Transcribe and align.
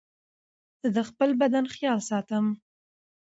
زه 0.83 0.87
د 0.95 0.97
خپل 1.09 1.29
بدن 1.41 1.65
خيال 1.73 1.99
ساتم. 2.09 2.45